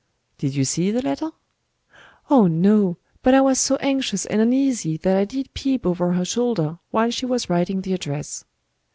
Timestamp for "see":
0.65-0.89